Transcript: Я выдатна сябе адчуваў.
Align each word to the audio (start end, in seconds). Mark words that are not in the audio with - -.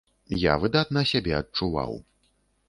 Я 0.43 0.53
выдатна 0.63 1.03
сябе 1.11 1.37
адчуваў. 1.41 1.93